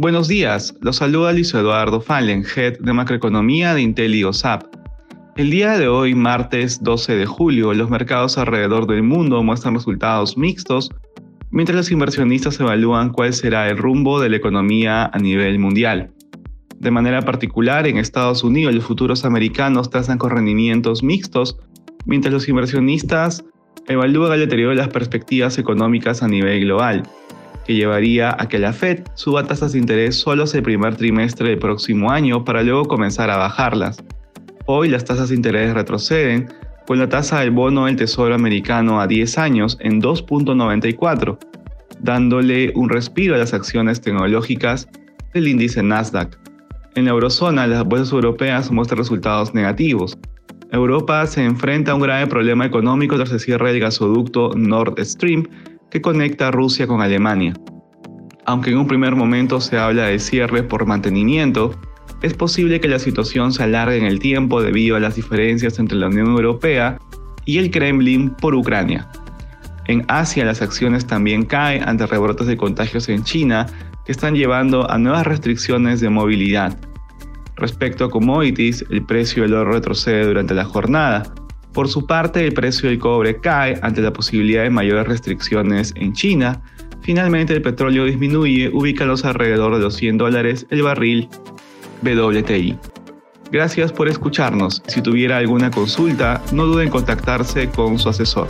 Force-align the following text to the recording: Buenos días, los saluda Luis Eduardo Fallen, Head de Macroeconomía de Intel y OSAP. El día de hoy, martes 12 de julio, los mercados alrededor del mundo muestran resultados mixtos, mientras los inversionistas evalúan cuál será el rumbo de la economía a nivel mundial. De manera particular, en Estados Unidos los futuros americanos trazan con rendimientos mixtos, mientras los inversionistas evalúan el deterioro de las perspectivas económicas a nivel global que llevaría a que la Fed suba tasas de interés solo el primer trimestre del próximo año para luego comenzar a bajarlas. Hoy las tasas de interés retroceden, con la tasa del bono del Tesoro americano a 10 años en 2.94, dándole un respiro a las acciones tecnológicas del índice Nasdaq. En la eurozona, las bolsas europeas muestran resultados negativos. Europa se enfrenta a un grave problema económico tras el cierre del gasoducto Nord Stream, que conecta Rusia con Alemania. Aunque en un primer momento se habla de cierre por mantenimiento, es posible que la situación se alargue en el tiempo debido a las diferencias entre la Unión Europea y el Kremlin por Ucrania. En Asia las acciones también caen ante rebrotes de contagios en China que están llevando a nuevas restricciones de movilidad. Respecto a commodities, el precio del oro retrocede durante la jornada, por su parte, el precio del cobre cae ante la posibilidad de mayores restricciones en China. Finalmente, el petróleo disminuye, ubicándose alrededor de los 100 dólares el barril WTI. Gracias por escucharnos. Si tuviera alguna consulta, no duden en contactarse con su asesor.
Buenos 0.00 0.28
días, 0.28 0.76
los 0.80 0.94
saluda 0.94 1.32
Luis 1.32 1.52
Eduardo 1.52 2.00
Fallen, 2.00 2.44
Head 2.44 2.78
de 2.78 2.92
Macroeconomía 2.92 3.74
de 3.74 3.82
Intel 3.82 4.14
y 4.14 4.22
OSAP. 4.22 4.62
El 5.36 5.50
día 5.50 5.76
de 5.76 5.88
hoy, 5.88 6.14
martes 6.14 6.80
12 6.84 7.16
de 7.16 7.26
julio, 7.26 7.74
los 7.74 7.90
mercados 7.90 8.38
alrededor 8.38 8.86
del 8.86 9.02
mundo 9.02 9.42
muestran 9.42 9.74
resultados 9.74 10.38
mixtos, 10.38 10.88
mientras 11.50 11.74
los 11.74 11.90
inversionistas 11.90 12.60
evalúan 12.60 13.10
cuál 13.10 13.34
será 13.34 13.68
el 13.68 13.76
rumbo 13.76 14.20
de 14.20 14.28
la 14.28 14.36
economía 14.36 15.10
a 15.12 15.18
nivel 15.18 15.58
mundial. 15.58 16.12
De 16.78 16.92
manera 16.92 17.22
particular, 17.22 17.88
en 17.88 17.98
Estados 17.98 18.44
Unidos 18.44 18.76
los 18.76 18.84
futuros 18.84 19.24
americanos 19.24 19.90
trazan 19.90 20.18
con 20.18 20.30
rendimientos 20.30 21.02
mixtos, 21.02 21.58
mientras 22.06 22.32
los 22.32 22.48
inversionistas 22.48 23.44
evalúan 23.88 24.34
el 24.34 24.38
deterioro 24.38 24.70
de 24.70 24.76
las 24.76 24.90
perspectivas 24.90 25.58
económicas 25.58 26.22
a 26.22 26.28
nivel 26.28 26.60
global 26.60 27.02
que 27.68 27.74
llevaría 27.74 28.34
a 28.38 28.48
que 28.48 28.58
la 28.58 28.72
Fed 28.72 29.02
suba 29.12 29.44
tasas 29.44 29.72
de 29.72 29.78
interés 29.78 30.16
solo 30.16 30.44
el 30.50 30.62
primer 30.62 30.96
trimestre 30.96 31.50
del 31.50 31.58
próximo 31.58 32.10
año 32.10 32.42
para 32.42 32.62
luego 32.62 32.86
comenzar 32.86 33.28
a 33.28 33.36
bajarlas. 33.36 34.02
Hoy 34.64 34.88
las 34.88 35.04
tasas 35.04 35.28
de 35.28 35.34
interés 35.34 35.74
retroceden, 35.74 36.48
con 36.86 36.98
la 36.98 37.10
tasa 37.10 37.40
del 37.40 37.50
bono 37.50 37.84
del 37.84 37.96
Tesoro 37.96 38.34
americano 38.34 39.02
a 39.02 39.06
10 39.06 39.36
años 39.36 39.76
en 39.80 40.00
2.94, 40.00 41.38
dándole 42.00 42.72
un 42.74 42.88
respiro 42.88 43.34
a 43.34 43.38
las 43.38 43.52
acciones 43.52 44.00
tecnológicas 44.00 44.88
del 45.34 45.48
índice 45.48 45.82
Nasdaq. 45.82 46.38
En 46.94 47.04
la 47.04 47.10
eurozona, 47.10 47.66
las 47.66 47.84
bolsas 47.84 48.14
europeas 48.14 48.70
muestran 48.70 48.96
resultados 48.96 49.52
negativos. 49.52 50.16
Europa 50.72 51.26
se 51.26 51.44
enfrenta 51.44 51.92
a 51.92 51.96
un 51.96 52.00
grave 52.00 52.26
problema 52.28 52.64
económico 52.64 53.16
tras 53.16 53.30
el 53.32 53.40
cierre 53.40 53.72
del 53.72 53.80
gasoducto 53.80 54.52
Nord 54.56 54.94
Stream, 55.04 55.46
que 55.90 56.00
conecta 56.02 56.50
Rusia 56.50 56.86
con 56.86 57.00
Alemania. 57.00 57.54
Aunque 58.46 58.70
en 58.70 58.78
un 58.78 58.86
primer 58.86 59.14
momento 59.14 59.60
se 59.60 59.76
habla 59.76 60.04
de 60.04 60.18
cierre 60.18 60.62
por 60.62 60.86
mantenimiento, 60.86 61.74
es 62.22 62.34
posible 62.34 62.80
que 62.80 62.88
la 62.88 62.98
situación 62.98 63.52
se 63.52 63.62
alargue 63.62 63.98
en 63.98 64.04
el 64.04 64.18
tiempo 64.18 64.62
debido 64.62 64.96
a 64.96 65.00
las 65.00 65.16
diferencias 65.16 65.78
entre 65.78 65.98
la 65.98 66.08
Unión 66.08 66.28
Europea 66.28 66.98
y 67.44 67.58
el 67.58 67.70
Kremlin 67.70 68.30
por 68.30 68.54
Ucrania. 68.54 69.08
En 69.86 70.04
Asia 70.08 70.44
las 70.44 70.60
acciones 70.60 71.06
también 71.06 71.44
caen 71.44 71.88
ante 71.88 72.06
rebrotes 72.06 72.46
de 72.46 72.56
contagios 72.56 73.08
en 73.08 73.22
China 73.22 73.66
que 74.04 74.12
están 74.12 74.34
llevando 74.34 74.90
a 74.90 74.98
nuevas 74.98 75.26
restricciones 75.26 76.00
de 76.00 76.10
movilidad. 76.10 76.78
Respecto 77.56 78.04
a 78.04 78.10
commodities, 78.10 78.84
el 78.90 79.04
precio 79.04 79.42
del 79.42 79.54
oro 79.54 79.72
retrocede 79.72 80.26
durante 80.26 80.54
la 80.54 80.64
jornada, 80.64 81.34
por 81.78 81.86
su 81.86 82.06
parte, 82.06 82.44
el 82.44 82.54
precio 82.54 82.88
del 82.88 82.98
cobre 82.98 83.40
cae 83.40 83.78
ante 83.82 84.00
la 84.00 84.12
posibilidad 84.12 84.64
de 84.64 84.70
mayores 84.70 85.06
restricciones 85.06 85.92
en 85.94 86.12
China. 86.12 86.60
Finalmente, 87.02 87.52
el 87.52 87.62
petróleo 87.62 88.04
disminuye, 88.04 88.68
ubicándose 88.68 89.28
alrededor 89.28 89.76
de 89.76 89.82
los 89.82 89.94
100 89.94 90.18
dólares 90.18 90.66
el 90.70 90.82
barril 90.82 91.28
WTI. 92.02 92.76
Gracias 93.52 93.92
por 93.92 94.08
escucharnos. 94.08 94.82
Si 94.88 95.00
tuviera 95.00 95.36
alguna 95.36 95.70
consulta, 95.70 96.42
no 96.50 96.64
duden 96.64 96.86
en 96.86 96.90
contactarse 96.90 97.70
con 97.70 97.96
su 97.96 98.08
asesor. 98.08 98.48